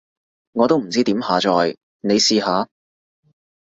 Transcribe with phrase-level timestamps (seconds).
[0.53, 2.67] 我都唔知點下載，你試下？